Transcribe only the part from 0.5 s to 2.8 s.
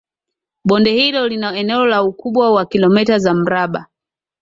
Bonde hilo lina eneo la ukubwa wa